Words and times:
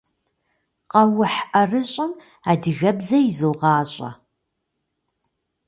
Къэухь 0.91 1.39
ӏэрыщӏым 1.51 2.11
адыгэбзэ 2.51 3.17
изогъащӏэ. 3.29 4.09